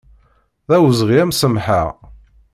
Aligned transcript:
D 0.67 0.69
awezɣi 0.75 1.17
ad 1.23 1.27
m-samḥeɣ. 1.29 1.87